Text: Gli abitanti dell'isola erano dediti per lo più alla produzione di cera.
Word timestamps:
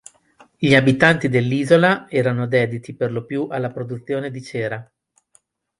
Gli 0.57 0.73
abitanti 0.73 1.29
dell'isola 1.29 2.09
erano 2.09 2.47
dediti 2.47 2.95
per 2.95 3.11
lo 3.11 3.23
più 3.23 3.45
alla 3.51 3.69
produzione 3.69 4.31
di 4.31 4.41
cera. 4.41 4.91